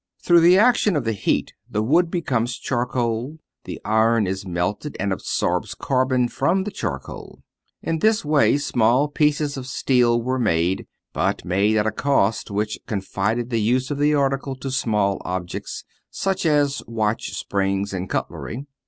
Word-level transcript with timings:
Through 0.23 0.39
the 0.39 0.57
action 0.57 0.95
of 0.95 1.03
the 1.03 1.13
heat 1.13 1.53
the 1.69 1.83
wood 1.83 2.09
becomes 2.09 2.57
charcoal, 2.57 3.37
the 3.65 3.79
iron 3.85 4.25
is 4.25 4.47
melted 4.47 4.97
and 4.99 5.13
absorbs 5.13 5.75
carbon 5.75 6.27
from 6.27 6.63
the 6.63 6.71
charcoal. 6.71 7.43
In 7.83 7.99
this 7.99 8.25
way 8.25 8.57
small 8.57 9.07
pieces 9.07 9.57
of 9.57 9.67
steel 9.67 10.19
were 10.19 10.39
made, 10.39 10.87
but 11.13 11.45
made 11.45 11.77
at 11.77 11.85
a 11.85 11.91
cost 11.91 12.49
which 12.49 12.79
confined 12.87 13.51
the 13.51 13.61
use 13.61 13.91
of 13.91 13.99
the 13.99 14.15
article 14.15 14.55
to 14.55 14.71
small 14.71 15.21
objects, 15.23 15.83
such 16.09 16.47
as 16.47 16.81
watch 16.87 17.33
springs 17.33 17.93
and 17.93 18.09
cutlery. 18.09 18.65